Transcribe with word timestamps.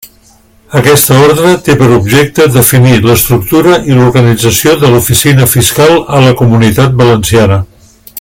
Aquesta 0.77 1.17
ordre 1.25 1.51
té 1.67 1.75
per 1.81 1.89
objecte 1.97 2.47
definir 2.55 2.95
l'estructura 3.03 3.77
i 3.91 3.99
l'organització 3.99 4.73
de 4.85 4.91
l'Oficina 4.95 5.49
Fiscal 5.53 5.95
a 6.21 6.27
la 6.29 6.33
Comunitat 6.41 6.97
Valenciana. 7.05 7.61